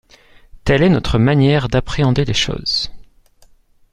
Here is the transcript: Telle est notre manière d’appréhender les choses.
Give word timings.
Telle 0.63 0.81
est 0.81 0.89
notre 0.89 1.19
manière 1.19 1.67
d’appréhender 1.67 2.25
les 2.25 2.33
choses. 2.33 2.91